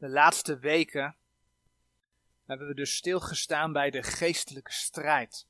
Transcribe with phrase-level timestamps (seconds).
[0.00, 1.16] De laatste weken
[2.46, 5.46] hebben we dus stilgestaan bij de geestelijke strijd.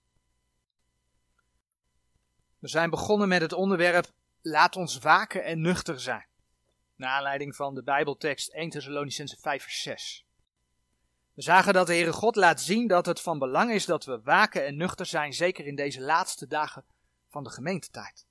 [2.58, 4.06] We zijn begonnen met het onderwerp
[4.42, 6.26] Laat ons waken en nuchter zijn.
[6.96, 10.26] Naar aanleiding van de Bijbeltekst 1 Thessalonicense 5 vers 6.
[11.34, 14.20] We zagen dat de Heere God laat zien dat het van belang is dat we
[14.22, 16.84] waken en nuchter zijn, zeker in deze laatste dagen
[17.28, 18.26] van de gemeentetijd.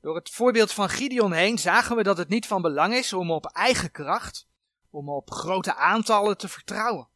[0.00, 3.30] Door het voorbeeld van Gideon heen zagen we dat het niet van belang is om
[3.30, 4.50] op eigen kracht,
[4.92, 7.08] om op grote aantallen te vertrouwen.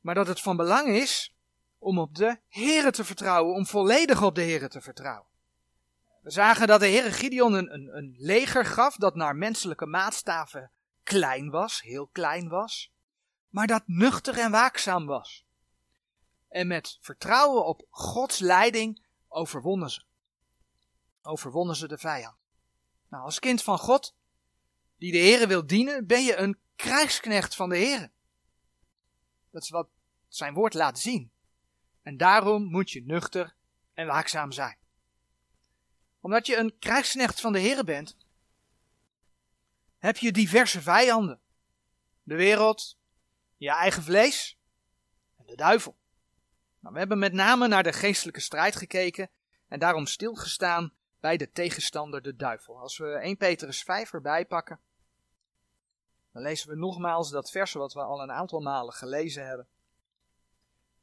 [0.00, 1.34] Maar dat het van belang is
[1.78, 5.28] om op de Heere te vertrouwen, om volledig op de Heere te vertrouwen.
[6.22, 10.70] We zagen dat de Heere Gideon een, een, een leger gaf dat naar menselijke maatstaven
[11.02, 12.92] klein was, heel klein was,
[13.48, 15.44] maar dat nuchter en waakzaam was.
[16.48, 20.02] En met vertrouwen op Gods leiding overwonnen ze.
[21.22, 22.36] Overwonnen ze de vijand.
[23.08, 24.14] Nou, als kind van God,
[24.96, 28.10] die de Heere wil dienen, ben je een krijgsknecht van de Heere.
[29.50, 29.88] Dat is wat
[30.28, 31.30] zijn woord laat zien.
[32.02, 33.54] En daarom moet je nuchter
[33.94, 34.76] en waakzaam zijn.
[36.20, 38.16] Omdat je een krijgsknecht van de Heere bent,
[39.98, 41.40] heb je diverse vijanden.
[42.22, 42.98] De wereld,
[43.56, 44.58] je eigen vlees
[45.36, 45.96] en de duivel.
[46.78, 49.30] Nou, we hebben met name naar de geestelijke strijd gekeken
[49.68, 52.78] en daarom stilgestaan bij de tegenstander, de duivel.
[52.78, 54.80] Als we 1 Petrus 5 erbij pakken,
[56.32, 59.68] dan lezen we nogmaals dat vers wat we al een aantal malen gelezen hebben.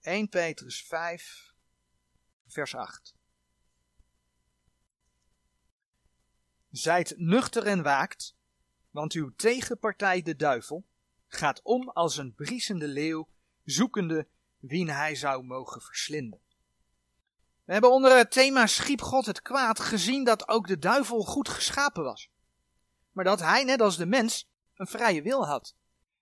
[0.02, 1.54] 1 Petrus 5,
[2.48, 3.16] vers 8.
[6.70, 8.36] Zijt nuchter en waakt,
[8.92, 10.86] want uw tegenpartij de duivel
[11.28, 13.30] gaat om als een briesende leeuw,
[13.64, 14.28] zoekende
[14.60, 16.42] wien hij zou mogen verslinden.
[17.64, 21.50] We hebben onder het thema Schiep God het kwaad gezien dat ook de duivel goed
[21.50, 22.30] geschapen was.
[23.12, 25.76] Maar dat hij, net als de mens, een vrije wil had.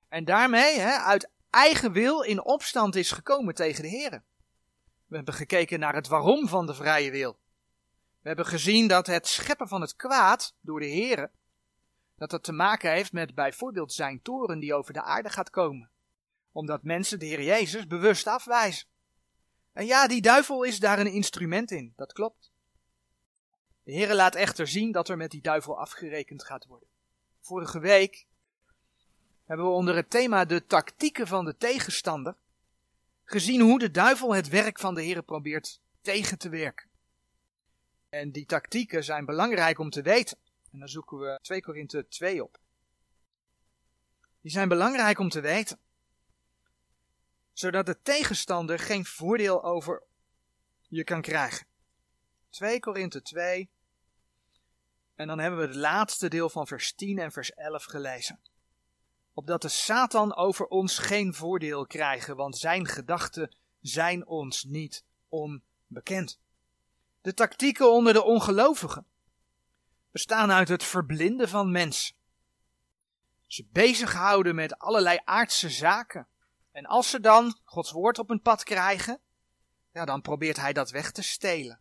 [0.08, 4.24] En daarmee hè, uit eigen wil in opstand is gekomen tegen de Heer.
[5.06, 7.40] We hebben gekeken naar het waarom van de vrije wil.
[8.22, 11.32] We hebben gezien dat het scheppen van het kwaad door de Heer,
[12.16, 15.90] dat dat te maken heeft met bijvoorbeeld zijn toren die over de aarde gaat komen.
[16.52, 18.88] Omdat mensen de Heer Jezus bewust afwijzen.
[19.74, 22.52] En ja, die duivel is daar een instrument in, dat klopt.
[23.84, 26.90] De Heer laat echter zien dat er met die duivel afgerekend gaat worden.
[27.42, 28.28] Vorige week
[29.46, 32.36] hebben we onder het thema de tactieken van de tegenstander
[33.24, 36.90] gezien hoe de duivel het werk van de Heer probeert tegen te werken.
[38.10, 40.38] En die tactieken zijn belangrijk om te weten.
[40.72, 42.60] En dan zoeken we 2 Korinthe 2 op.
[44.42, 45.80] Die zijn belangrijk om te weten.
[47.54, 50.04] Zodat de tegenstander geen voordeel over
[50.88, 51.68] je kan krijgen.
[52.50, 53.70] 2 Korinthe 2.
[55.16, 58.40] En dan hebben we het laatste deel van vers 10 en vers 11 gelezen
[59.36, 66.40] opdat de Satan over ons geen voordeel krijgen, want zijn gedachten zijn ons niet onbekend.
[67.22, 69.06] De tactieken onder de ongelovigen
[70.12, 72.16] bestaan uit het verblinden van mensen.
[73.46, 76.28] Ze bezighouden met allerlei aardse zaken.
[76.72, 79.20] En als ze dan Gods woord op hun pad krijgen,
[79.92, 81.80] ja, dan probeert hij dat weg te stelen.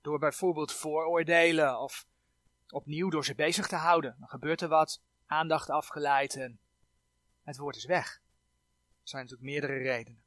[0.00, 2.06] Door bijvoorbeeld vooroordelen of
[2.68, 4.16] opnieuw door ze bezig te houden.
[4.18, 6.60] Dan gebeurt er wat, aandacht afgeleid en
[7.42, 8.20] het woord is weg.
[9.02, 10.22] Er zijn natuurlijk meerdere redenen.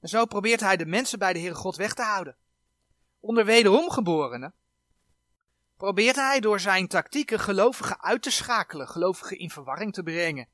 [0.00, 2.36] En zo probeert hij de mensen bij de Heere God weg te houden.
[3.20, 4.54] Onder wederomgeborenen
[5.76, 10.48] probeert hij door zijn tactieken gelovigen uit te schakelen, gelovigen in verwarring te brengen,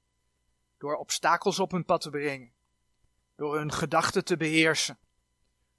[0.78, 2.52] door obstakels op hun pad te brengen,
[3.36, 4.98] door hun gedachten te beheersen,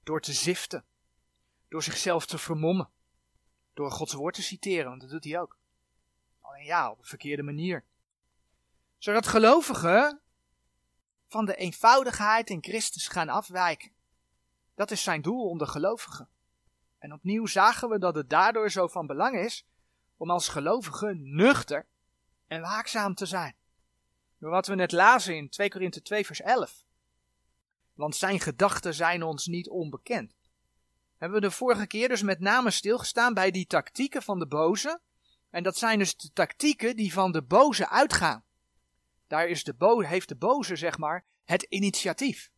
[0.04, 0.86] door te ziften,
[1.68, 2.90] door zichzelf te vermommen,
[3.74, 5.58] door Gods woord te citeren, want dat doet hij ook.
[6.40, 7.84] Alleen ja, op een verkeerde manier
[9.04, 10.22] zodat gelovigen
[11.28, 13.92] van de eenvoudigheid in Christus gaan afwijken.
[14.76, 16.30] Dat is zijn doel onder gelovigen.
[16.98, 19.66] En opnieuw zagen we dat het daardoor zo van belang is
[20.18, 21.86] om als gelovigen nuchter
[22.48, 23.56] en waakzaam te zijn.
[24.38, 26.84] Door wat we net lazen in 2 Korinthe 2 vers 11.
[27.94, 30.36] Want zijn gedachten zijn ons niet onbekend.
[31.18, 35.00] Hebben we de vorige keer dus met name stilgestaan bij die tactieken van de boze.
[35.50, 38.44] En dat zijn dus de tactieken die van de boze uitgaan.
[39.34, 42.52] Daar is de bo heeft de boze, zeg maar, het initiatief.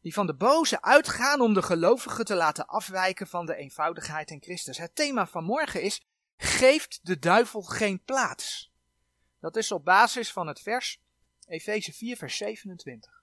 [0.00, 4.42] Die van de boze uitgaan om de gelovigen te laten afwijken van de eenvoudigheid in
[4.42, 4.78] Christus.
[4.78, 6.04] Het thema van morgen is,
[6.36, 8.72] geeft de duivel geen plaats.
[9.40, 11.00] Dat is op basis van het vers
[11.46, 13.22] Efeze 4 vers 27.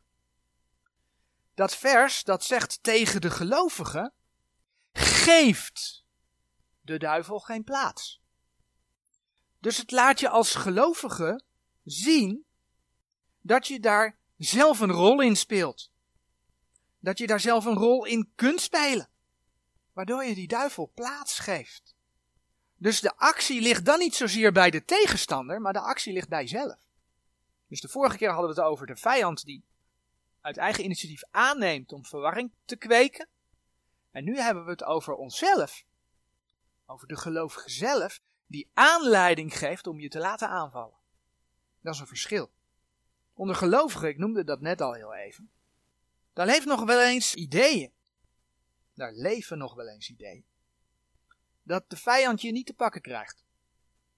[1.54, 4.14] Dat vers dat zegt tegen de gelovigen,
[4.94, 6.06] geeft
[6.82, 8.22] de duivel geen plaats.
[9.60, 11.42] Dus het laat je als gelovige
[11.84, 12.46] zien
[13.48, 15.92] dat je daar zelf een rol in speelt.
[17.00, 19.10] Dat je daar zelf een rol in kunt spelen.
[19.94, 21.96] Waardoor je die duivel plaats geeft.
[22.76, 26.42] Dus de actie ligt dan niet zozeer bij de tegenstander, maar de actie ligt bij
[26.42, 26.78] jezelf.
[27.68, 29.64] Dus de vorige keer hadden we het over de vijand die
[30.42, 33.28] uit eigen initiatief aanneemt om verwarring te kweken.
[34.12, 35.84] En nu hebben we het over onszelf.
[36.86, 40.98] Over de gelovige zelf, die aanleiding geeft om je te laten aanvallen.
[41.82, 42.52] Dat is een verschil.
[43.38, 45.50] Onder gelovigen, ik noemde dat net al heel even,
[46.34, 47.92] daar leeft nog wel eens ideeën.
[48.94, 50.44] Daar leven nog wel eens ideeën.
[51.64, 53.44] Dat de vijand je niet te pakken krijgt.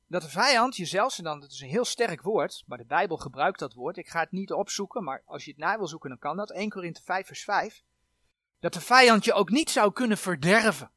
[0.08, 2.86] Dat de vijand je zelfs, en dan, dat is een heel sterk woord, maar de
[2.86, 3.98] Bijbel gebruikt dat woord.
[3.98, 6.52] Ik ga het niet opzoeken, maar als je het na wil zoeken, dan kan dat.
[6.52, 7.84] 1 Korinthe 5 vers 5.
[8.60, 10.92] Dat de vijand je ook niet zou kunnen verderven.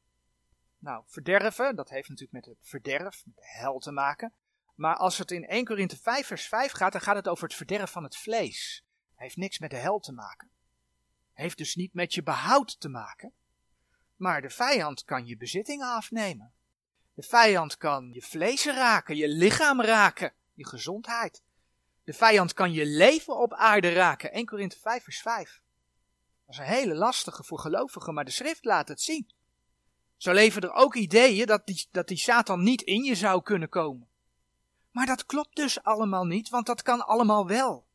[0.79, 4.33] Nou, verderven, dat heeft natuurlijk met het verderf, met de hel te maken.
[4.75, 7.53] Maar als het in 1 Korinthe 5 vers 5 gaat, dan gaat het over het
[7.53, 8.83] verderf van het vlees.
[9.15, 10.49] Heeft niks met de hel te maken.
[11.33, 13.33] Heeft dus niet met je behoud te maken.
[14.15, 16.53] Maar de vijand kan je bezittingen afnemen.
[17.13, 21.43] De vijand kan je vlees raken, je lichaam raken, je gezondheid.
[22.03, 24.31] De vijand kan je leven op aarde raken.
[24.31, 25.61] 1 Korinthe 5 vers 5.
[26.45, 29.31] Dat is een hele lastige voor gelovigen, maar de schrift laat het zien.
[30.17, 33.69] Zo leven er ook ideeën dat die, dat die Satan niet in je zou kunnen
[33.69, 34.07] komen.
[34.93, 37.87] Maar dat klopt dus allemaal niet, want dat kan allemaal wel.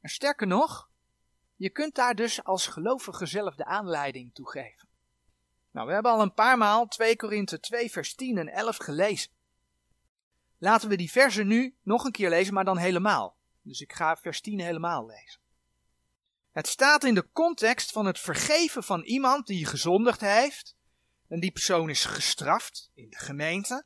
[0.00, 0.88] En sterker nog,
[1.56, 4.88] je kunt daar dus als gelovige zelf de aanleiding toe geven.
[5.70, 9.30] Nou, we hebben al een paar maal 2 Korinthe 2 vers 10 en 11 gelezen.
[10.58, 13.36] Laten we die versen nu nog een keer lezen, maar dan helemaal.
[13.62, 15.40] Dus ik ga vers 10 helemaal lezen.
[16.52, 20.76] Het staat in de context van het vergeven van iemand die gezondigd heeft.
[21.28, 23.84] En die persoon is gestraft in de gemeente.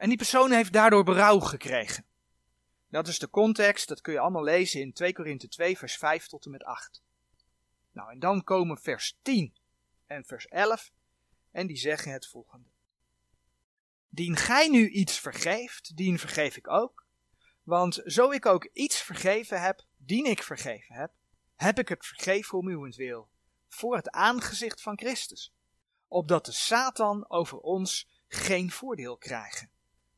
[0.00, 2.04] En die persoon heeft daardoor berouw gekregen.
[2.88, 6.26] Dat is de context, dat kun je allemaal lezen in 2 Korinthe 2 vers 5
[6.26, 7.02] tot en met 8.
[7.92, 9.54] Nou, en dan komen vers 10
[10.06, 10.90] en vers 11
[11.50, 12.68] en die zeggen het volgende.
[14.08, 17.04] Dien gij nu iets vergeeft, dien vergeef ik ook.
[17.62, 21.12] Want zo ik ook iets vergeven heb, dien ik vergeven heb,
[21.56, 23.28] heb ik het vergeven om uwentwil,
[23.68, 25.52] voor het aangezicht van Christus.
[26.08, 29.70] Opdat de Satan over ons geen voordeel krijgen.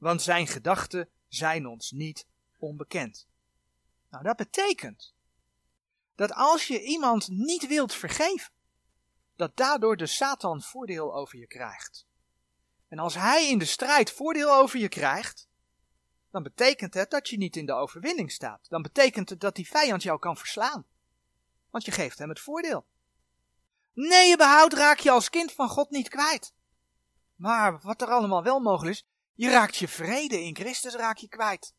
[0.02, 2.26] Want zijn gedachten zijn ons niet
[2.58, 3.26] onbekend.
[4.10, 5.14] Nou, dat betekent
[6.14, 8.52] dat als je iemand niet wilt vergeven,
[9.37, 12.06] dat daardoor de Satan voordeel over je krijgt.
[12.88, 15.49] En als hij in de strijd voordeel over je krijgt,
[16.31, 18.69] dan betekent het dat je niet in de overwinning staat.
[18.69, 20.87] Dan betekent het dat die vijand jou kan verslaan.
[21.70, 22.87] Want je geeft hem het voordeel.
[23.93, 26.54] Nee, je behoud raak je als kind van God niet kwijt.
[27.34, 31.29] Maar wat er allemaal wel mogelijk is, je raakt je vrede in Christus raak je
[31.29, 31.75] kwijt.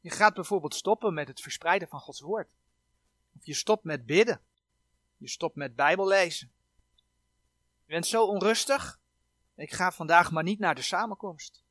[0.00, 2.48] Je gaat bijvoorbeeld stoppen met het verspreiden van Gods woord.
[3.36, 4.40] Of je stopt met bidden.
[5.16, 6.52] Je stopt met Bijbel lezen.
[7.84, 9.00] Je bent zo onrustig.
[9.54, 11.64] Ik ga vandaag maar niet naar de samenkomst.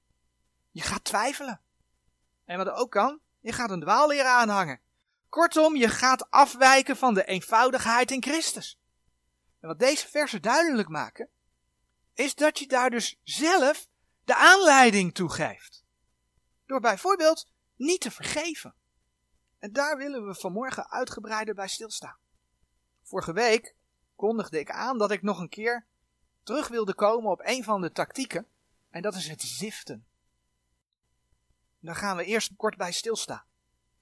[0.72, 1.62] Je gaat twijfelen.
[2.46, 4.80] En wat ook kan, je gaat een dwaalleer aanhangen.
[5.30, 8.80] Kortom, je gaat afwijken van de eenvoudigheid in Christus.
[9.60, 11.30] En wat deze versen duidelijk maken,
[12.14, 13.88] is dat je daar dus zelf
[14.26, 15.84] de aanleiding toe geeft.
[16.66, 18.76] Door bijvoorbeeld niet te vergeven.
[19.60, 22.18] En daar willen we vanmorgen uitgebreider bij stilstaan.
[23.04, 23.76] Vorige week
[24.16, 25.86] kondigde ik aan dat ik nog een keer
[26.44, 28.48] terug wilde komen op een van de tactieken.
[28.90, 30.06] En dat is het ziften.
[31.80, 33.44] Daar gaan we eerst kort bij stilstaan.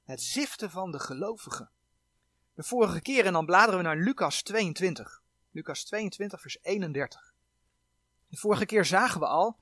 [0.03, 1.71] Het ziften van de gelovigen.
[2.53, 5.21] De vorige keer, en dan bladeren we naar Lucas 22.
[5.51, 7.33] Lucas 22, vers 31.
[8.27, 9.59] De vorige keer zagen we al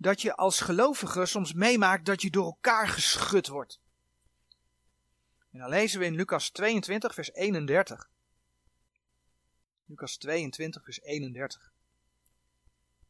[0.00, 3.80] dat je als gelovige soms meemaakt dat je door elkaar geschud wordt.
[5.52, 8.10] En dan lezen we in Lucas 22, vers 31.
[9.84, 11.72] Lucas 22, vers 31.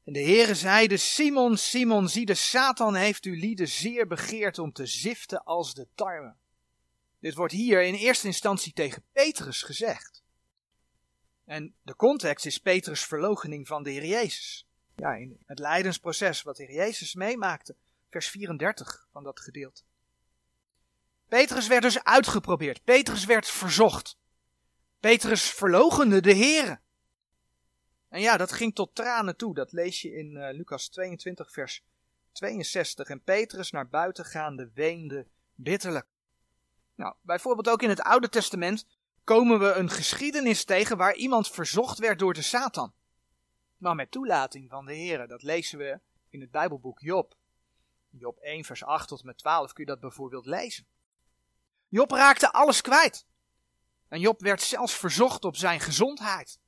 [0.05, 4.73] En de Heere zeide, Simon, Simon, zie de Satan heeft u lieden zeer begeerd om
[4.73, 6.35] te ziften als de tarwe.
[7.21, 10.23] Dit wordt hier in eerste instantie tegen Petrus gezegd.
[11.45, 14.70] En de context is Petrus' verloochening van de Heer Jezus.
[15.01, 17.77] Ja, in het lijdensproces wat de Jezus meemaakte.
[18.09, 19.83] Vers 34 van dat gedeelte.
[21.29, 22.85] Petrus werd dus uitgeprobeerd.
[22.85, 24.19] Petrus werd verzocht.
[24.99, 26.81] Petrus verlogende de Heere.
[28.09, 29.55] En ja, dat ging tot tranen toe.
[29.55, 31.85] Dat lees je in uh, Lucas 22, vers
[32.33, 33.09] 62.
[33.09, 36.07] En Petrus naar buiten gaande weende bitterlijk.
[36.95, 38.87] Nou, bijvoorbeeld ook in het Oude Testament
[39.25, 42.93] komen we een geschiedenis tegen waar iemand verzocht werd door de Satan.
[43.81, 45.29] Maar met toelating van de Heer.
[45.29, 47.35] Dat lezen we in het Bijbelboek Job.
[48.11, 50.87] Job 1, vers 8 tot en met 12 kun je dat bijvoorbeeld lezen.
[51.89, 53.27] Job raakte alles kwijt.
[54.09, 56.61] En Job werd zelfs verzocht op zijn gezondheid.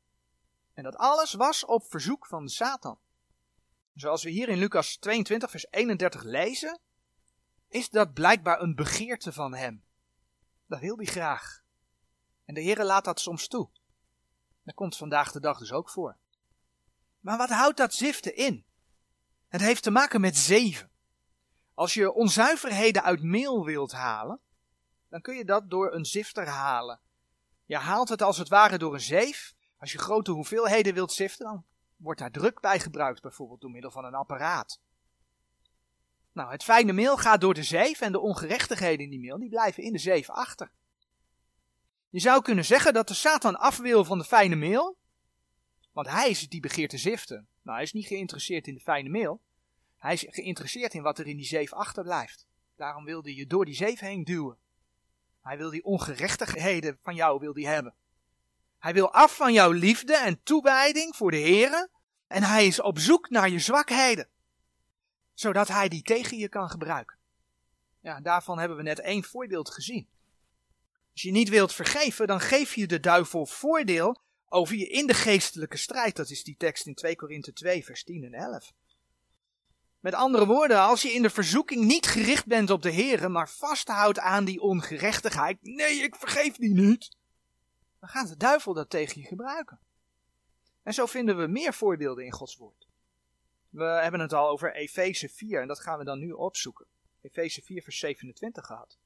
[0.72, 2.98] En dat alles was op verzoek van Satan.
[3.94, 6.80] Zoals we hier in Lucas 22, vers 31 lezen,
[7.68, 9.84] is dat blijkbaar een begeerte van hem.
[10.66, 11.62] Dat wil hij graag.
[12.44, 13.70] En de Heere laat dat soms toe.
[14.62, 16.16] Dat komt vandaag de dag dus ook voor.
[17.22, 18.64] Maar wat houdt dat ziften in?
[19.48, 20.90] Het heeft te maken met zeven.
[21.74, 24.40] Als je onzuiverheden uit meel wilt halen,
[25.08, 27.00] dan kun je dat door een zifter halen.
[27.64, 29.54] Je haalt het als het ware door een zeef.
[29.78, 31.64] Als je grote hoeveelheden wilt ziften, dan
[31.96, 34.80] wordt daar druk bij gebruikt, bijvoorbeeld door middel van een apparaat.
[36.32, 39.48] Nou, het fijne meel gaat door de zeef en de ongerechtigheden in die meel, die
[39.48, 40.72] blijven in de zeef achter.
[42.08, 44.96] Je zou kunnen zeggen dat de Satan af wil van de fijne meel,
[45.92, 47.48] want hij is het die begeert te ziften.
[47.62, 49.40] Nou, hij is niet geïnteresseerd in de fijne meel.
[49.96, 52.46] Hij is geïnteresseerd in wat er in die zeef achterblijft.
[52.76, 54.56] Daarom wil hij je door die zeef heen duwen.
[55.42, 57.94] Hij wil die ongerechtigheden van jou wil hij hebben.
[58.78, 61.88] Hij wil af van jouw liefde en toewijding voor de Here.
[62.26, 64.28] En hij is op zoek naar je zwakheden.
[65.34, 67.16] Zodat hij die tegen je kan gebruiken.
[68.00, 70.08] Ja, daarvan hebben we net één voorbeeld gezien.
[71.12, 74.20] Als je niet wilt vergeven, dan geef je de duivel voordeel
[74.52, 76.16] over je in de geestelijke strijd.
[76.16, 78.72] Dat is die tekst in 2 Korinthe 2, vers 10 en 11.
[80.00, 83.48] Met andere woorden, als je in de verzoeking niet gericht bent op de Here, maar
[83.48, 87.16] vasthoudt aan die ongerechtigheid, nee, ik vergeef die niet,
[88.00, 89.78] dan gaat de duivel dat tegen je gebruiken.
[90.82, 92.86] En zo vinden we meer voorbeelden in Gods woord.
[93.68, 96.86] We hebben het al over Efeze 4 en dat gaan we dan nu opzoeken.
[97.20, 98.98] Efeze 4 vers 27 gehad.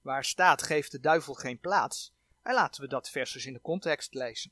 [0.00, 2.13] Waar staat, geeft de duivel geen plaats.
[2.44, 4.50] En laten we dat vers dus in de context lezen.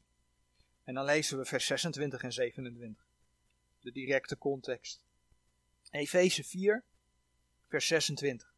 [0.85, 3.05] En dan lezen we vers 26 en 27.
[3.81, 5.05] De directe context.
[5.91, 6.85] Efeze 4,
[7.69, 8.55] vers 26.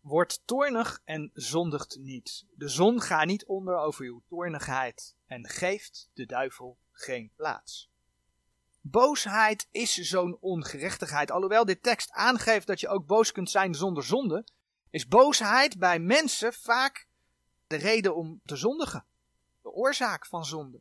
[0.00, 2.44] Word toornig en zondigt niet.
[2.54, 7.90] De zon gaat niet onder over uw toornigheid en geeft de duivel geen plaats.
[8.80, 11.30] Boosheid is zo'n ongerechtigheid.
[11.30, 14.46] Alhoewel dit tekst aangeeft dat je ook boos kunt zijn zonder zonde,
[14.90, 17.08] is boosheid bij mensen vaak
[17.70, 19.04] de reden om te zondigen.
[19.62, 20.80] De oorzaak van zonde.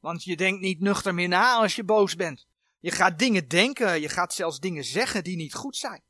[0.00, 2.46] Want je denkt niet nuchter meer na als je boos bent.
[2.80, 6.02] Je gaat dingen denken, je gaat zelfs dingen zeggen die niet goed zijn.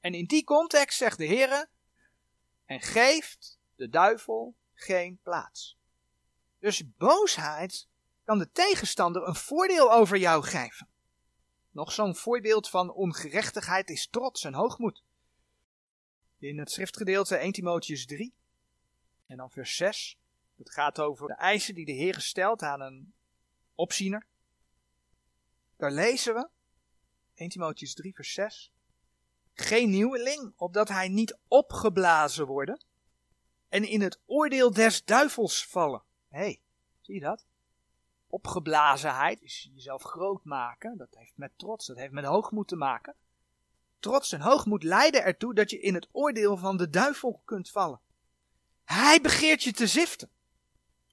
[0.00, 1.70] En in die context zegt de Heer:
[2.64, 5.78] en geeft de duivel geen plaats.
[6.58, 7.88] Dus boosheid
[8.24, 10.88] kan de tegenstander een voordeel over jou geven.
[11.70, 15.02] Nog zo'n voorbeeld van ongerechtigheid is trots en hoogmoed.
[16.38, 18.34] In het schriftgedeelte 1 Timotheus 3
[19.30, 20.18] en dan vers 6.
[20.56, 23.12] Het gaat over de eisen die de Heer stelt aan een
[23.74, 24.26] opziener.
[25.76, 26.48] Daar lezen we,
[27.34, 28.72] 1 Timotheus 3 vers 6.
[29.52, 32.84] Geen nieuweling, opdat hij niet opgeblazen worden
[33.68, 36.02] en in het oordeel des duivels vallen.
[36.28, 36.60] Hé, hey,
[37.00, 37.46] zie je dat?
[38.26, 40.96] Opgeblazenheid is jezelf groot maken.
[40.96, 43.14] Dat heeft met trots, dat heeft met hoogmoed te maken.
[43.98, 48.00] Trots en hoogmoed leiden ertoe dat je in het oordeel van de duivel kunt vallen.
[48.90, 50.30] Hij begeert je te ziften.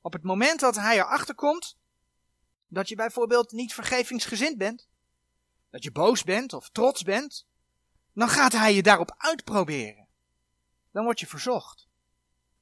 [0.01, 1.77] Op het moment dat hij erachter komt
[2.67, 4.87] dat je bijvoorbeeld niet vergevingsgezind bent,
[5.69, 7.45] dat je boos bent of trots bent,
[8.13, 10.07] dan gaat hij je daarop uitproberen.
[10.91, 11.87] Dan word je verzocht.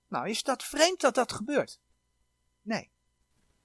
[0.08, 1.80] Nou, is dat vreemd dat dat gebeurt?
[2.62, 2.92] Nee.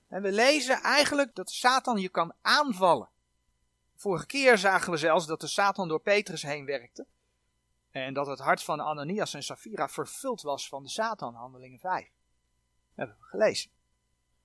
[0.08, 3.08] En we lezen eigenlijk dat Satan je kan aanvallen.
[3.96, 7.06] Vorige keer zagen we zelfs dat de Satan door Petrus heen werkte.
[7.90, 12.04] En dat het hart van Ananias en Safira vervuld was van de Satan, handelingen 5.
[12.04, 12.12] Dat
[12.94, 13.70] hebben we gelezen.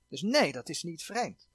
[0.07, 1.47] Dus nee, dat is niet vreemd.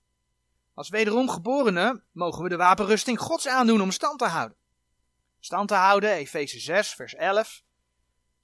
[0.75, 4.57] Als wederom geborenen mogen we de wapenrusting Gods aandoen om stand te houden.
[5.41, 7.63] Stand te houden, Efeze 6, vers 11,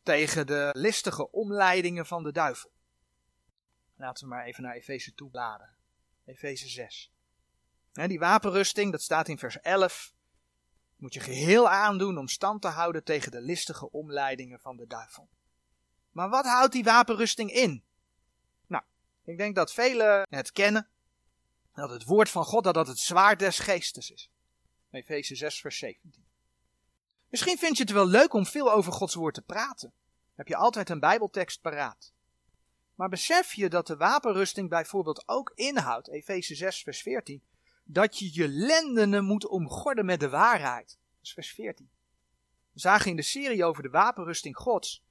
[0.02, 2.70] tegen de listige omleidingen van de duivel.
[3.96, 5.76] Laten we maar even naar Efeze toe bladeren.
[6.24, 7.12] Efeze 6.
[7.92, 10.14] die wapenrusting, dat staat in vers 11,
[10.96, 15.28] moet je geheel aandoen om stand te houden tegen de listige omleidingen van de duivel.
[16.10, 17.84] Maar wat houdt die wapenrusting in?
[18.66, 18.82] Nou,
[19.24, 20.88] ik denk dat velen het kennen
[21.74, 24.30] dat het woord van God dat dat het zwaard des geestes is.
[24.90, 26.26] Efeze 6 vers 17.
[27.28, 29.92] Misschien vind je het wel leuk om veel over Gods woord te praten.
[30.34, 32.12] heb je altijd een bijbeltekst paraat.
[32.94, 37.42] Maar besef je dat de wapenrusting bijvoorbeeld ook inhoudt, Efeze 6 vers 14,
[37.86, 40.88] dat je je lendenen moet omgorden met de waarheid.
[40.88, 41.90] Dat is vers 14.
[42.72, 45.04] We zagen in de serie over de wapenrusting Gods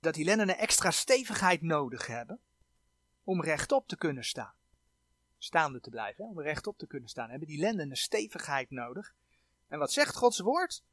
[0.00, 2.40] dat die lendenen extra stevigheid nodig hebben
[3.24, 4.54] om rechtop te kunnen staan
[5.44, 9.14] staande te blijven, om rechtop te kunnen staan, hebben die lenden stevigheid nodig.
[9.68, 10.84] En wat zegt Gods woord?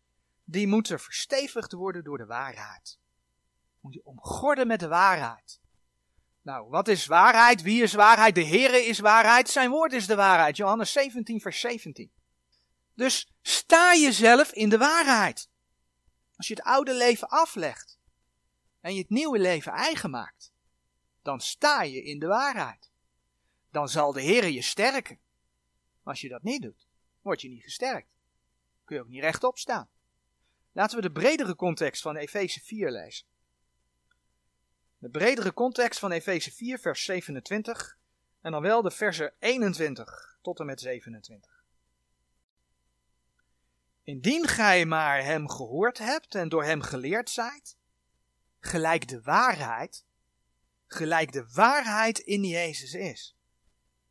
[0.44, 3.00] Die moeten verstevigd worden door de waarheid.
[3.80, 5.61] Moet je omgorden met de waarheid.
[6.42, 7.62] Nou, wat is waarheid?
[7.62, 8.36] Wie is waarheid?
[8.36, 9.50] De Heere is waarheid.
[9.50, 10.58] Zijn woord is de waarheid.
[10.58, 12.12] Johannes 17, vers 17.
[12.94, 15.50] Dus sta jezelf in de waarheid.
[16.36, 18.00] Als je het oude leven aflegt
[18.80, 20.52] en je het nieuwe leven eigen maakt,
[21.22, 22.92] dan sta je in de waarheid.
[23.70, 25.20] Dan zal de Heer je sterken.
[26.04, 26.88] Als je dat niet doet,
[27.22, 28.10] word je niet gesterkt.
[28.86, 29.90] Kun je ook niet rechtop staan.
[30.72, 33.28] Laten we de bredere context van Efeze 4 lezen.
[35.02, 37.98] De bredere context van Efeze 4, vers 27.
[38.42, 41.64] En dan wel de versen 21 tot en met 27.
[44.04, 47.78] Indien gij maar hem gehoord hebt en door hem geleerd zijt,
[48.60, 50.06] gelijk de waarheid,
[50.88, 53.38] gelijk de waarheid in Jezus is.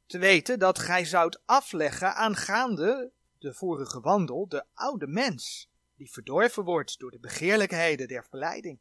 [0.06, 6.64] Te weten dat gij zoudt afleggen aangaande de vorige wandel, de oude mens, die verdorven
[6.64, 8.78] wordt door de begeerlijkheden der verleiding.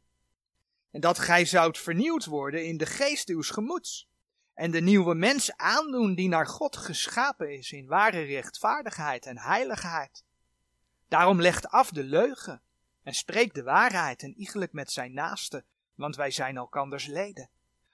[0.90, 4.08] En dat gij zoudt vernieuwd worden in de geest uws gemoeds.
[4.54, 10.24] En de nieuwe mens aandoen die naar God geschapen is in ware rechtvaardigheid en heiligheid.
[11.08, 12.62] Daarom legt af de leugen
[13.02, 17.50] en spreekt de waarheid en iegelijk met zijn naaste, want wij zijn elkanders leden.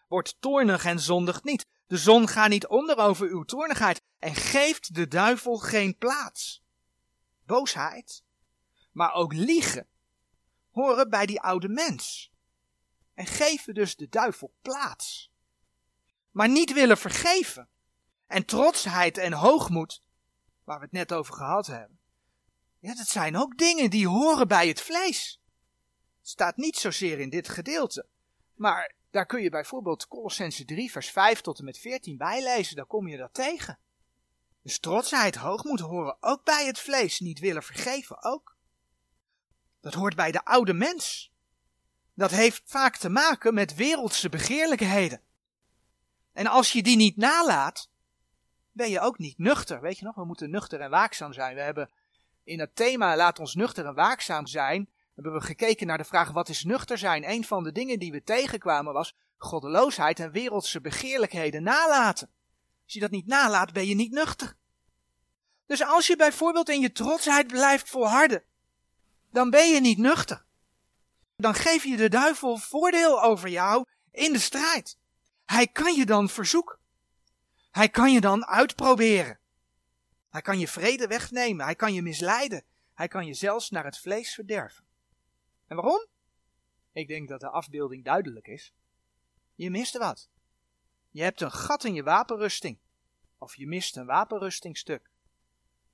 [0.09, 1.67] Word toornig en zondigt niet.
[1.87, 6.65] De zon gaat niet onder over uw toornigheid en geeft de duivel geen plaats.
[7.45, 8.25] Boosheid,
[8.93, 9.87] maar ook liegen,
[10.71, 12.35] horen bij die oude mens
[13.17, 15.31] en geven dus de duivel plaats.
[16.31, 17.69] Maar niet willen vergeven
[18.27, 20.03] en trotsheid en hoogmoed,
[20.65, 21.99] waar we het net over gehad hebben,
[22.79, 25.41] ja, dat zijn ook dingen die horen bij het vlees.
[26.23, 28.07] Staat niet zozeer in dit gedeelte,
[28.55, 32.87] maar daar kun je bijvoorbeeld Colossense 3 vers 5 tot en met 14 bijlezen, daar
[32.87, 33.79] kom je dat tegen.
[34.63, 38.57] Dus trotsheid, hoogmoed horen ook bij het vlees, niet willen vergeven ook.
[39.81, 41.35] Dat hoort bij de oude mens.
[42.17, 45.21] Dat heeft vaak te maken met wereldse begeerlijkheden.
[46.33, 47.89] En als je die niet nalaat,
[48.73, 49.81] ben je ook niet nuchter.
[49.81, 51.55] Weet je nog, we moeten nuchter en waakzaam zijn.
[51.55, 51.91] We hebben
[52.45, 56.31] in het thema Laat ons nuchter en waakzaam zijn, hebben we gekeken naar de vraag
[56.31, 57.31] wat is nuchter zijn.
[57.31, 62.31] Een van de dingen die we tegenkwamen was goddeloosheid en wereldse begeerlijkheden nalaten.
[62.85, 64.57] Als je dat niet nalaat, ben je niet nuchter.
[65.67, 68.43] Dus als je bijvoorbeeld in je trotsheid blijft volharden,
[69.31, 70.46] dan ben je niet nuchter.
[71.37, 74.99] Dan geef je de duivel voordeel over jou in de strijd.
[75.45, 76.79] Hij kan je dan verzoeken.
[77.71, 79.41] Hij kan je dan uitproberen.
[80.29, 81.65] Hij kan je vrede wegnemen.
[81.65, 82.65] Hij kan je misleiden.
[82.95, 84.85] Hij kan je zelfs naar het vlees verderven.
[85.67, 86.07] En waarom?
[86.93, 88.75] Ik denk dat de afbeelding duidelijk is.
[89.55, 90.29] Je mist wat.
[91.11, 92.79] Je hebt een gat in je wapenrusting.
[93.39, 95.11] Of je mist een wapenrustingstuk.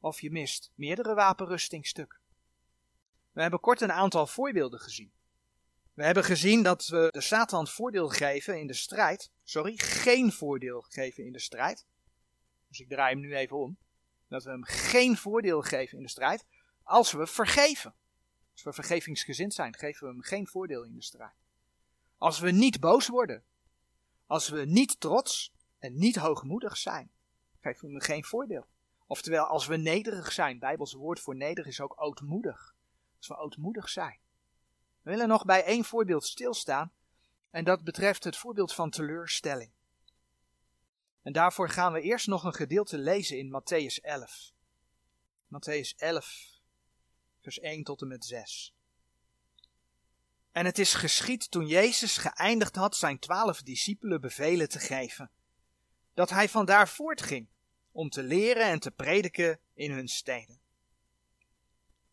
[0.01, 2.21] Of je mist meerdere wapenrustingstukken.
[3.33, 5.13] We hebben kort een aantal voorbeelden gezien.
[5.95, 9.31] We hebben gezien dat we de Satan voordeel geven in de strijd.
[9.45, 11.87] Sorry, geen voordeel geven in de strijd.
[12.69, 13.77] Dus ik draai hem nu even om.
[14.29, 16.45] Dat we hem geen voordeel geven in de strijd.
[16.83, 17.95] Als we vergeven.
[18.53, 21.35] Als we vergevingsgezind zijn, geven we hem geen voordeel in de strijd.
[22.19, 23.45] Als we niet boos worden.
[24.27, 27.11] Als we niet trots en niet hoogmoedig zijn,
[27.61, 28.67] geven we hem geen voordeel.
[29.07, 32.75] Oftewel, als we nederig zijn, Bijbels woord voor nederig is ook ootmoedig.
[33.19, 34.19] Als we ootmoedig zijn.
[35.03, 36.93] We willen nog bij één voorbeeld stilstaan.
[37.51, 39.71] En dat betreft het voorbeeld van teleurstelling.
[41.23, 44.53] En daarvoor gaan we eerst nog een gedeelte lezen in Matthäus 11.
[45.47, 46.61] Matthäus 11,
[47.41, 48.75] vers 1 tot en met 6.
[50.53, 55.31] En het is geschied toen Jezus geëindigd had zijn twaalf discipelen bevelen te geven,
[56.15, 57.49] dat hij vandaar voortging
[57.93, 60.61] om te leren en te prediken in hun steden.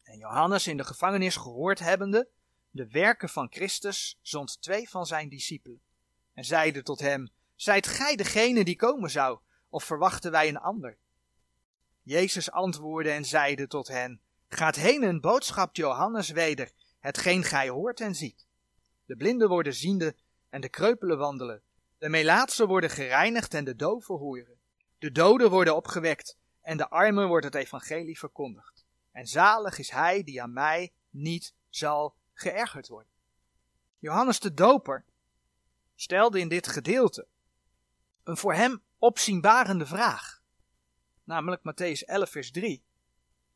[0.03, 2.29] En Johannes in de gevangenis gehoord hebbende,
[2.71, 5.81] de werken van Christus, zond twee van zijn discipelen
[6.33, 10.97] en zeide tot hem, Zijt gij degene die komen zou, of verwachten wij een ander?
[12.01, 17.99] Jezus antwoordde en zeide tot hen, Gaat heen en boodschap Johannes weder, hetgeen gij hoort
[17.99, 18.47] en ziet.
[19.05, 20.15] De blinden worden ziende
[20.49, 21.61] en de kreupelen wandelen.
[21.97, 24.59] De melaatsen worden gereinigd en de doven horen.
[24.97, 28.85] De doden worden opgewekt en de armen wordt het evangelie verkondigd.
[29.11, 33.11] En zalig is hij die aan mij niet zal geërgerd worden.
[33.99, 35.05] Johannes de Doper
[35.95, 37.27] stelde in dit gedeelte
[38.23, 40.41] een voor hem opzienbarende vraag.
[41.23, 42.83] Namelijk Matthäus 11 vers 3.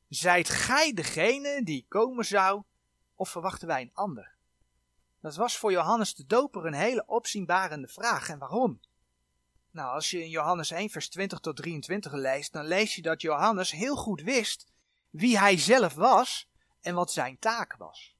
[0.09, 2.63] Zijt gij degene die komen zou,
[3.15, 4.35] of verwachten wij een ander?
[5.19, 8.29] Dat was voor Johannes de Doper een hele opzienbarende vraag.
[8.29, 8.79] En waarom?
[9.71, 13.21] Nou, als je in Johannes 1 vers 20 tot 23 leest, dan lees je dat
[13.21, 14.71] Johannes heel goed wist
[15.09, 16.49] wie hij zelf was
[16.81, 18.12] en wat zijn taak was.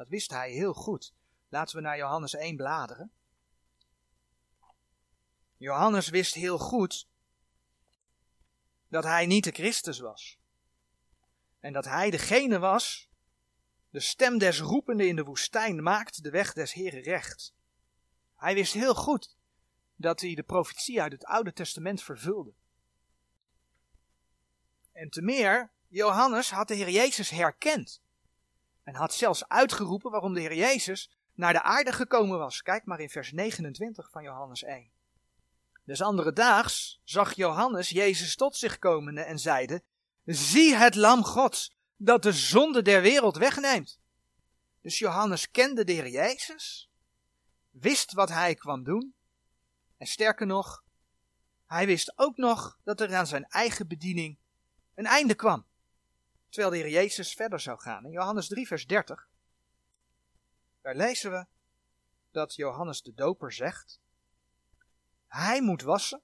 [0.00, 1.14] Dat wist hij heel goed.
[1.48, 3.12] Laten we naar Johannes 1 bladeren.
[5.56, 7.08] Johannes wist heel goed
[8.88, 10.38] dat hij niet de Christus was.
[11.58, 13.08] En dat hij degene was,
[13.90, 17.54] de stem des roepende in de woestijn maakt de weg des Heren recht.
[18.36, 19.36] Hij wist heel goed
[19.96, 22.54] dat hij de profetie uit het Oude Testament vervulde.
[24.92, 28.02] En te meer, Johannes had de Heer Jezus herkend.
[28.82, 32.62] En had zelfs uitgeroepen waarom de Heer Jezus naar de aarde gekomen was.
[32.62, 34.90] Kijk maar in vers 29 van Johannes 1.
[35.84, 39.82] Des andere daags zag Johannes Jezus tot zich komende en zeide,
[40.24, 43.98] Zie het lam Gods, dat de zonde der wereld wegneemt.
[44.82, 46.90] Dus Johannes kende de Heer Jezus,
[47.70, 49.14] wist wat hij kwam doen,
[49.96, 50.84] en sterker nog,
[51.66, 54.38] hij wist ook nog dat er aan zijn eigen bediening
[54.94, 55.66] een einde kwam.
[56.50, 58.04] Terwijl de Heer Jezus verder zou gaan.
[58.04, 59.28] In Johannes 3, vers 30,
[60.82, 61.46] daar lezen we
[62.30, 64.00] dat Johannes de Doper zegt:
[65.26, 66.22] Hij moet wassen,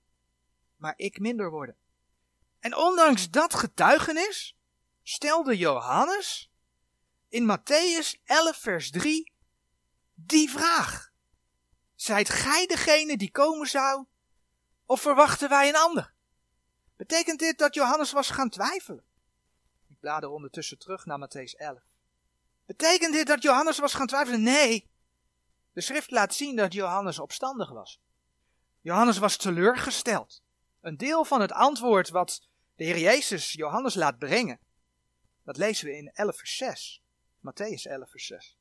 [0.77, 1.77] maar ik minder worden.
[2.59, 4.57] En ondanks dat getuigenis
[5.03, 6.51] stelde Johannes
[7.29, 9.33] in Matthäus 11, vers 3
[10.15, 11.13] die vraag:
[11.95, 14.05] Zijt gij degene die komen zou,
[14.85, 16.15] of verwachten wij een ander?
[16.97, 19.05] Betekent dit dat Johannes was gaan twijfelen?
[20.07, 21.79] Blader ondertussen terug naar Matthäus 11.
[22.67, 24.43] Betekent dit dat Johannes was gaan twijfelen?
[24.43, 24.91] Nee.
[25.73, 28.01] De schrift laat zien dat Johannes opstandig was.
[28.81, 30.43] Johannes was teleurgesteld.
[30.81, 34.59] Een deel van het antwoord wat de Heer Jezus Johannes laat brengen,
[35.45, 37.03] dat lezen we in 11 vers 6.
[37.39, 38.57] Matthäus 11 vers 6.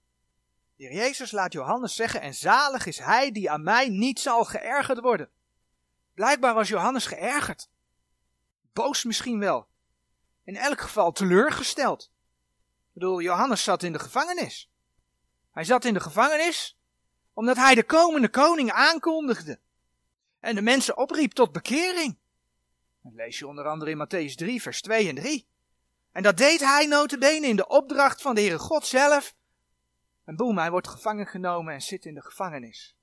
[0.76, 4.44] De Heer Jezus laat Johannes zeggen, en zalig is hij die aan mij niet zal
[4.46, 5.30] geërgerd worden.
[6.14, 7.70] Blijkbaar was Johannes geërgerd.
[8.74, 9.74] Boos misschien wel.
[10.46, 12.04] In elk geval teleurgesteld.
[12.04, 14.70] Ik bedoel, Johannes zat in de gevangenis.
[15.52, 16.78] Hij zat in de gevangenis
[17.34, 19.60] omdat hij de komende koning aankondigde.
[20.40, 22.18] En de mensen opriep tot bekering.
[23.02, 25.48] Dat lees je onder andere in Matthäus 3, vers 2 en 3.
[26.12, 29.36] En dat deed hij notabene in de opdracht van de Heere God zelf.
[30.24, 32.96] En boem, hij wordt gevangen genomen en zit in de gevangenis.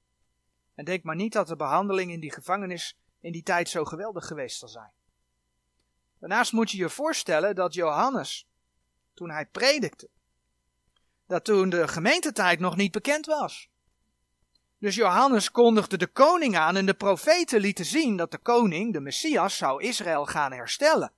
[0.75, 4.27] En denk maar niet dat de behandeling in die gevangenis in die tijd zo geweldig
[4.27, 4.93] geweest zal zijn.
[6.23, 8.47] Daarnaast moet je je voorstellen dat Johannes,
[9.15, 10.09] toen hij predikte,
[11.27, 13.69] dat toen de gemeentetijd nog niet bekend was.
[14.79, 19.01] Dus Johannes kondigde de koning aan en de profeten lieten zien dat de koning, de
[19.01, 21.13] Messias, zou Israël gaan herstellen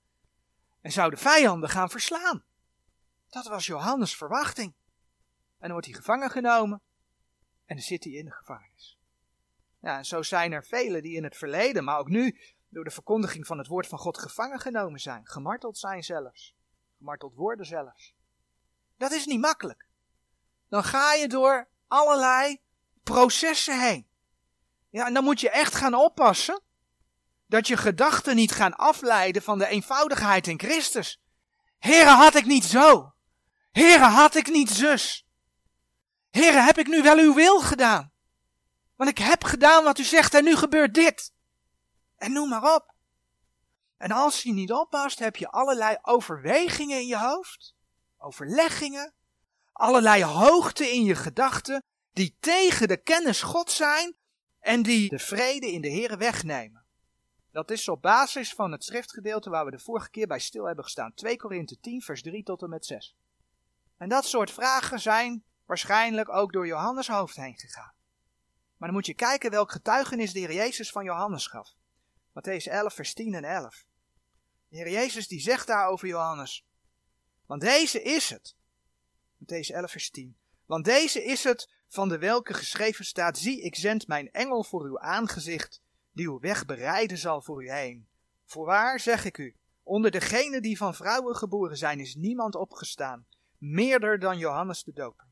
[0.81, 2.43] en zou de vijanden gaan verslaan.
[3.29, 4.73] Dat was Johannes' verwachting.
[5.57, 6.81] En dan wordt hij gevangen genomen
[7.65, 8.97] en dan zit hij in de gevangenis.
[9.79, 12.39] Ja, en zo zijn er velen die in het verleden, maar ook nu,
[12.75, 16.55] door de verkondiging van het woord van God gevangen genomen zijn, gemarteld zijn zelfs,
[16.97, 18.15] gemarteld worden zelfs.
[18.97, 19.87] Dat is niet makkelijk.
[20.69, 22.61] Dan ga je door allerlei
[23.03, 24.07] processen heen.
[24.89, 26.61] Ja, en dan moet je echt gaan oppassen
[27.47, 31.21] dat je gedachten niet gaan afleiden van de eenvoudigheid in Christus.
[31.77, 33.13] Here, had ik niet zo.
[33.71, 35.27] Here, had ik niet zus.
[36.29, 38.11] Here, heb ik nu wel uw wil gedaan?
[38.95, 41.33] Want ik heb gedaan wat u zegt en nu gebeurt dit.
[42.17, 42.93] En noem maar op.
[43.97, 47.75] En als je niet oppast, heb je allerlei overwegingen in je hoofd,
[48.17, 49.13] overleggingen,
[49.71, 54.15] allerlei hoogte in je gedachten, die tegen de kennis God zijn
[54.59, 56.85] en die de vrede in de Here wegnemen.
[57.51, 60.83] Dat is op basis van het schriftgedeelte waar we de vorige keer bij stil hebben
[60.83, 61.13] gestaan.
[61.13, 63.15] 2 Korinthe 10, vers 3 tot en met 6.
[63.97, 67.93] En dat soort vragen zijn waarschijnlijk ook door Johannes hoofd heen gegaan.
[68.77, 71.73] Maar dan moet je kijken welk getuigenis de Heer Jezus van Johannes gaf.
[72.35, 73.85] Matthäus 11, vers 10 en 11.
[74.67, 76.65] De Heer Jezus die zegt daar over Johannes.
[77.45, 78.55] Want deze is het.
[79.37, 80.37] Matthäus 11, vers 10.
[80.65, 84.83] Want deze is het van de welke geschreven staat: Zie, ik zend mijn engel voor
[84.83, 88.07] uw aangezicht die uw weg bereiden zal voor u heen.
[88.45, 93.25] Voorwaar zeg ik u, onder degenen die van vrouwen geboren zijn, is niemand opgestaan,
[93.57, 95.27] meerder dan Johannes de Doper.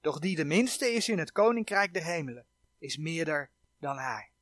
[0.00, 2.46] Doch die de minste is in het koninkrijk der hemelen,
[2.78, 4.33] is meerder dan hij.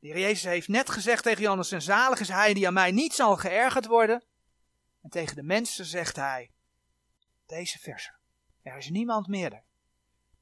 [0.00, 2.90] De heer Jezus heeft net gezegd tegen Johannes, en zalig is hij die aan mij
[2.90, 4.24] niet zal geërgerd worden.
[5.02, 6.50] En tegen de mensen zegt hij,
[7.46, 8.18] deze versen,
[8.62, 9.64] er is niemand meerder.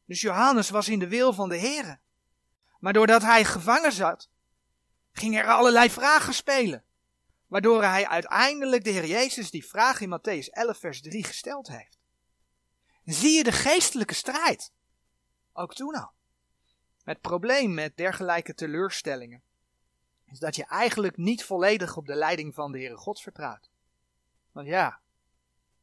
[0.05, 2.01] Dus Johannes was in de wil van de Heere.
[2.79, 4.31] Maar doordat hij gevangen zat,
[5.13, 6.85] gingen er allerlei vragen spelen.
[7.47, 11.99] Waardoor hij uiteindelijk de Heer Jezus die vraag in Matthäus 11 vers 3 gesteld heeft.
[13.05, 14.73] Zie je de geestelijke strijd?
[15.53, 16.13] Ook toen al.
[17.03, 19.43] Het probleem met dergelijke teleurstellingen
[20.31, 23.71] is dat je eigenlijk niet volledig op de leiding van de Heere God vertrouwt.
[24.53, 25.01] Want ja,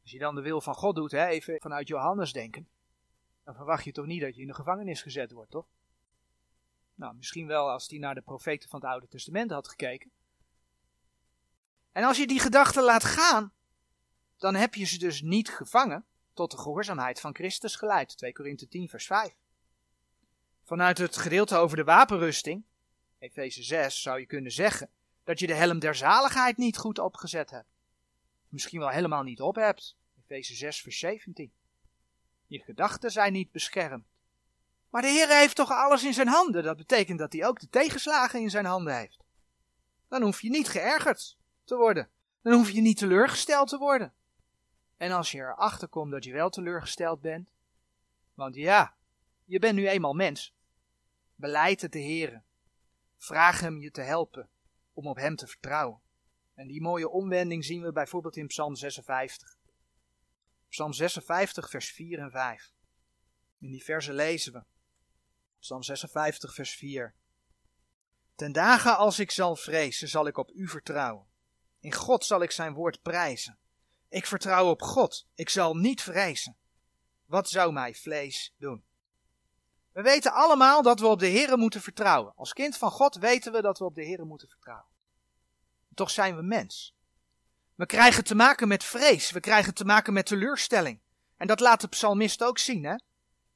[0.02, 2.68] als je dan de wil van God doet, hè, even vanuit Johannes denken,
[3.44, 5.66] dan verwacht je toch niet dat je in de gevangenis gezet wordt, toch?
[6.94, 10.10] Nou, misschien wel als hij naar de profeten van het Oude Testament had gekeken.
[11.92, 13.52] En als je die gedachten laat gaan,
[14.36, 18.16] dan heb je ze dus niet gevangen tot de gehoorzaamheid van Christus geleid.
[18.16, 19.34] 2 Korinthe 10, vers 5.
[20.64, 22.64] Vanuit het gedeelte over de wapenrusting,
[23.18, 24.90] Efeze 6, zou je kunnen zeggen
[25.24, 27.68] dat je de helm der zaligheid niet goed opgezet hebt.
[28.48, 29.96] Misschien wel helemaal niet op hebt.
[30.22, 31.52] Efeze 6, vers 17.
[32.46, 34.06] Je gedachten zijn niet beschermd.
[34.90, 36.62] Maar de Heer heeft toch alles in zijn handen.
[36.62, 39.24] Dat betekent dat hij ook de tegenslagen in zijn handen heeft.
[40.08, 42.08] Dan hoef je niet geërgerd te worden.
[42.42, 44.12] Dan hoef je niet teleurgesteld te worden.
[44.96, 47.52] En als je erachter komt dat je wel teleurgesteld bent,
[48.34, 48.96] want ja,
[49.44, 50.54] je bent nu eenmaal mens,
[51.34, 52.42] beleid het de Heer.
[53.16, 54.50] Vraag hem je te helpen
[54.92, 56.00] om op hem te vertrouwen.
[56.54, 59.56] En die mooie omwending zien we bijvoorbeeld in Psalm 56.
[60.68, 62.72] Psalm 56, vers 4 en 5.
[63.58, 64.64] In die versen lezen we.
[65.58, 67.14] Psalm 56, vers 4.
[68.34, 71.26] Ten dagen als ik zal vrezen, zal ik op u vertrouwen.
[71.80, 73.58] In God zal ik zijn woord prijzen.
[74.08, 76.56] Ik vertrouw op God, ik zal niet vrezen.
[77.24, 78.85] Wat zou mij vlees doen?
[79.96, 82.32] We weten allemaal dat we op de Heer moeten vertrouwen.
[82.36, 84.86] Als kind van God weten we dat we op de Heer moeten vertrouwen.
[85.94, 86.94] Toch zijn we mens.
[87.74, 91.00] We krijgen te maken met vrees, we krijgen te maken met teleurstelling.
[91.36, 92.84] En dat laat de psalmist ook zien.
[92.84, 92.96] Hè?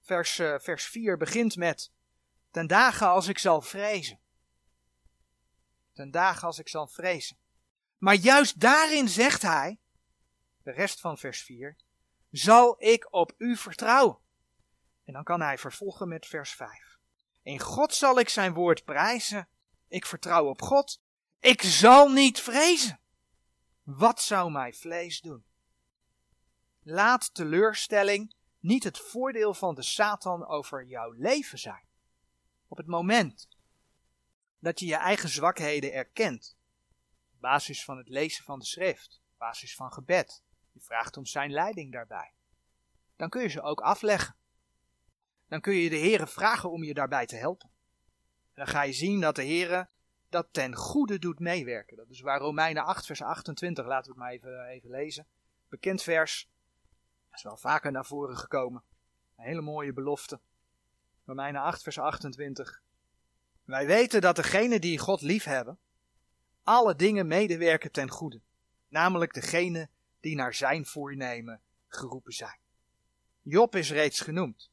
[0.00, 1.90] Vers, uh, vers 4 begint met:
[2.50, 4.20] Ten dagen als ik zal vrezen.
[5.92, 7.36] Ten dagen als ik zal vrezen.
[7.98, 9.78] Maar juist daarin zegt hij,
[10.62, 11.76] de rest van vers 4,
[12.30, 14.18] zal ik op u vertrouwen.
[15.10, 16.98] En dan kan hij vervolgen met vers 5.
[17.42, 19.48] In God zal ik zijn woord prijzen.
[19.88, 21.00] Ik vertrouw op God.
[21.40, 23.00] Ik zal niet vrezen.
[23.82, 25.44] Wat zou mij vlees doen?
[26.82, 31.84] Laat teleurstelling niet het voordeel van de Satan over jouw leven zijn.
[32.68, 33.48] Op het moment
[34.58, 36.56] dat je je eigen zwakheden erkent,
[37.34, 40.42] op basis van het lezen van de schrift, op basis van gebed,
[40.72, 42.32] je vraagt om zijn leiding daarbij,
[43.16, 44.38] dan kun je ze ook afleggen.
[45.50, 47.70] Dan kun je de Heere vragen om je daarbij te helpen.
[48.54, 49.88] En dan ga je zien dat de Heere
[50.28, 51.96] dat ten goede doet meewerken.
[51.96, 55.26] Dat is waar Romeinen 8, vers 28, laten we het maar even, even lezen.
[55.68, 56.48] Bekend vers,
[57.28, 58.82] dat is wel vaker naar voren gekomen.
[59.36, 60.40] Een hele mooie belofte.
[61.24, 62.82] Romeinen 8, vers 28.
[63.64, 65.78] Wij weten dat degenen die God lief hebben,
[66.62, 68.40] alle dingen medewerken ten goede.
[68.88, 72.58] Namelijk degenen die naar zijn voornemen geroepen zijn.
[73.42, 74.69] Job is reeds genoemd.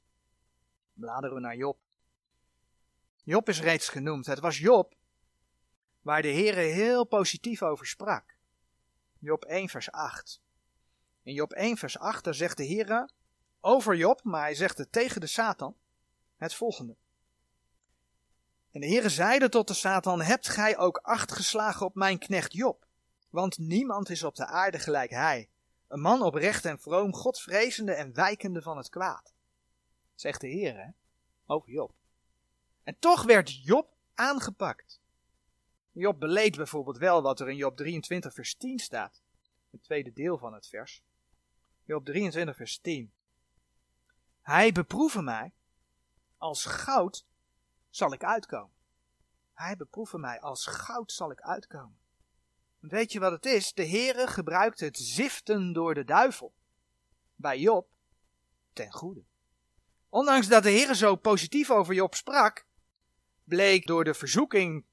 [0.97, 1.77] Bladeren we naar Job.
[3.23, 4.25] Job is reeds genoemd.
[4.25, 4.95] Het was Job
[6.01, 8.35] waar de Heere heel positief over sprak.
[9.19, 10.41] Job 1 vers 8.
[11.23, 13.09] In Job 1 vers 8 daar zegt de Heere
[13.61, 15.75] over Job, maar hij zegt het tegen de Satan,
[16.35, 16.95] het volgende.
[18.71, 22.53] En de Heere zeide tot de Satan, hebt gij ook acht geslagen op mijn knecht
[22.53, 22.85] Job?
[23.29, 25.49] Want niemand is op de aarde gelijk hij,
[25.87, 29.33] een man oprecht en vroom, godvrezende en wijkende van het kwaad.
[30.17, 30.93] Zegt de Heere,
[31.45, 31.93] over Job.
[32.83, 34.99] En toch werd Job aangepakt.
[35.91, 39.21] Job beleed bijvoorbeeld wel wat er in Job 23 vers 10 staat.
[39.69, 41.03] Het tweede deel van het vers.
[41.83, 43.11] Job 23 vers 10.
[44.41, 45.53] Hij beproeven mij,
[46.37, 47.25] als goud
[47.89, 48.75] zal ik uitkomen.
[49.53, 51.97] Hij beproeven mij, als goud zal ik uitkomen.
[52.79, 53.73] Weet je wat het is?
[53.73, 56.53] De Heere gebruikt het ziften door de duivel.
[57.35, 57.89] Bij Job
[58.73, 59.23] ten goede.
[60.17, 62.65] Ondanks dat de Heere zo positief over Job sprak,
[63.43, 64.85] bleek door de verzoeking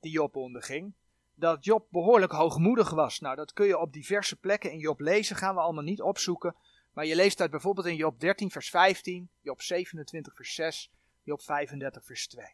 [0.00, 0.94] die Job onderging,
[1.34, 3.20] dat Job behoorlijk hoogmoedig was.
[3.20, 6.56] Nou, dat kun je op diverse plekken in Job lezen, gaan we allemaal niet opzoeken.
[6.92, 10.90] Maar je leest dat bijvoorbeeld in Job 13, vers 15, Job 27, vers 6,
[11.22, 12.46] Job 35, vers 2.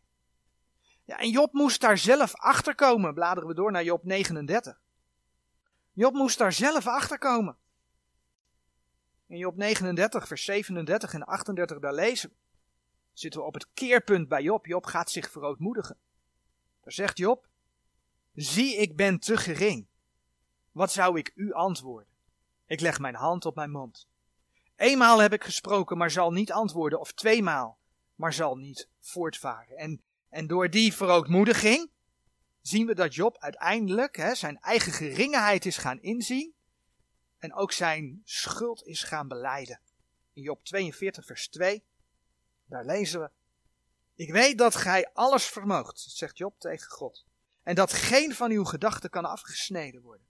[1.05, 3.15] Ja, en Job moest daar zelf achter komen.
[3.15, 4.81] Bladeren we door naar Job 39.
[5.93, 7.57] Job moest daar zelf achter komen.
[9.29, 12.33] In Job 39, vers 37 en 38, daar lezen.
[13.13, 14.67] Zitten we op het keerpunt bij Job.
[14.67, 15.97] Job gaat zich verootmoedigen.
[16.83, 17.49] Daar zegt Job:
[18.35, 19.87] Zie, ik ben te gering.
[20.73, 22.13] Wat zou ik u antwoorden?
[22.67, 24.09] Ik leg mijn hand op mijn mond.
[24.77, 27.79] Eenmaal heb ik gesproken, maar zal niet antwoorden, of tweemaal,
[28.15, 29.77] maar zal niet voortvaren.
[29.77, 31.91] En, en door die verootmoediging
[32.61, 36.55] zien we dat Job uiteindelijk hè, zijn eigen geringenheid is gaan inzien
[37.39, 39.81] en ook zijn schuld is gaan beleiden.
[40.33, 41.85] In Job 42, vers 2,
[42.65, 43.31] daar lezen we:
[44.15, 47.25] ik weet dat gij alles vermoogt, zegt Job tegen God.
[47.63, 50.27] En dat geen van uw gedachten kan afgesneden worden.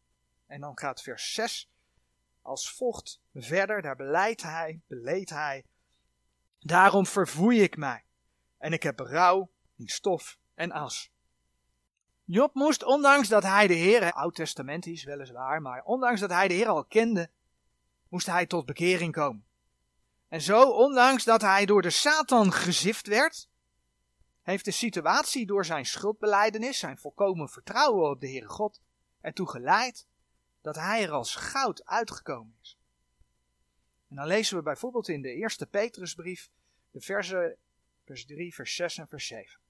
[0.47, 1.71] En dan gaat vers 6
[2.42, 3.83] als volgt verder.
[3.83, 5.64] Daar beleidt hij, beleed hij
[6.61, 8.05] Daarom vervoei ik mij.
[8.59, 11.11] En ik heb berouw in stof en as.
[12.31, 16.67] Job moest, ondanks dat hij de Heer, oud-testamentisch weliswaar, maar ondanks dat hij de Heer
[16.67, 17.31] al kende,
[18.09, 19.45] moest hij tot bekering komen.
[20.29, 23.49] En zo, ondanks dat hij door de Satan gezift werd,
[24.43, 28.81] heeft de situatie door zijn schuldbeleidenis, zijn volkomen vertrouwen op de Heere God,
[29.21, 30.07] ertoe geleid
[30.61, 32.79] dat hij er als goud uitgekomen is.
[34.09, 36.51] En dan lezen we bijvoorbeeld in de eerste Petrusbrief
[36.91, 37.57] de versen,
[38.05, 39.61] vers 3, vers 6 en vers 7.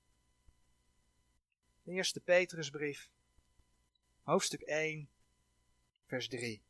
[1.88, 3.10] De eerste Petrusbrief,
[4.22, 5.08] hoofdstuk 1,
[6.06, 6.62] vers 3.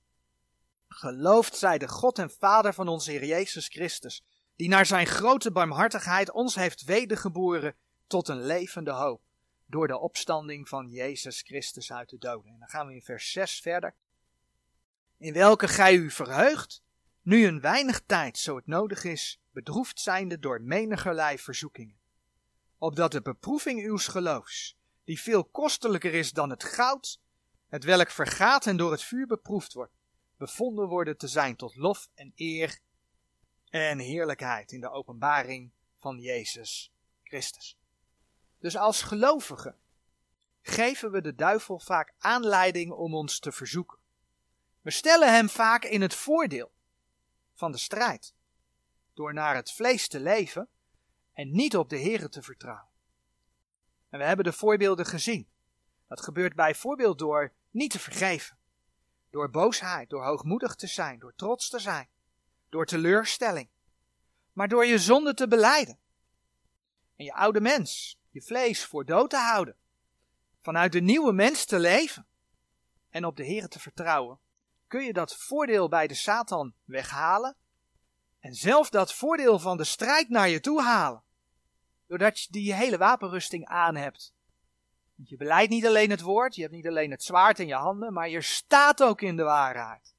[0.88, 4.24] Geloofd zij de God en Vader van onze Heer Jezus Christus,
[4.57, 7.74] die naar zijn grote barmhartigheid ons heeft wedergeboren
[8.07, 9.22] tot een levende hoop,
[9.66, 12.52] door de opstanding van Jezus Christus uit de doden.
[12.52, 13.94] En dan gaan we in vers 6 verder.
[15.16, 16.83] In welke gij u verheugt,
[17.22, 21.98] nu een weinig tijd, zo het nodig is, bedroefd zijnde door menigerlei verzoekingen.
[22.76, 24.77] Opdat de beproeving uws geloofs,
[25.08, 27.20] die veel kostelijker is dan het goud,
[27.68, 29.92] het welk vergaat en door het vuur beproefd wordt,
[30.36, 32.78] bevonden worden te zijn tot lof en eer
[33.70, 36.92] en heerlijkheid in de openbaring van Jezus
[37.22, 37.78] Christus.
[38.58, 39.76] Dus als gelovigen
[40.62, 43.98] geven we de duivel vaak aanleiding om ons te verzoeken.
[44.80, 46.72] We stellen hem vaak in het voordeel
[47.54, 48.34] van de strijd,
[49.14, 50.68] door naar het vlees te leven
[51.32, 52.88] en niet op de Here te vertrouwen.
[54.10, 55.48] En we hebben de voorbeelden gezien.
[56.06, 58.58] Dat gebeurt bijvoorbeeld door niet te vergeven,
[59.30, 62.08] door boosheid, door hoogmoedig te zijn, door trots te zijn,
[62.68, 63.68] door teleurstelling,
[64.52, 65.98] maar door je zonde te beleiden.
[67.16, 69.76] En je oude mens, je vlees voor dood te houden,
[70.60, 72.26] vanuit de nieuwe mens te leven.
[73.10, 74.38] En op de Here te vertrouwen,
[74.86, 77.56] kun je dat voordeel bij de Satan weghalen?
[78.40, 81.22] En zelf dat voordeel van de strijd naar je toe halen.
[82.08, 84.34] Doordat je die hele wapenrusting aan hebt.
[85.14, 88.12] Je beleidt niet alleen het woord, je hebt niet alleen het zwaard in je handen,
[88.12, 90.14] maar je staat ook in de waarheid.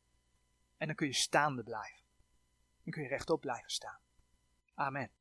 [0.78, 2.04] En dan kun je staande blijven.
[2.84, 4.00] Dan kun je rechtop blijven staan.
[4.76, 5.12] Amen.